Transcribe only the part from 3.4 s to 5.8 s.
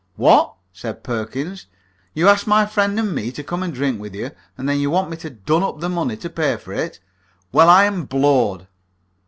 come and drink with you, and then want me to dun him for